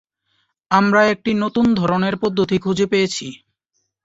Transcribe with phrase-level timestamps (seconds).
[0.71, 3.27] আমরা একটি নতুন ধরনের পদ্ধতি খুঁজে পেয়েছি।